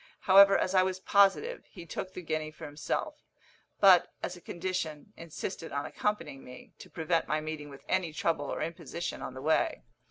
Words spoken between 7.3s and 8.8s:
meeting with any trouble or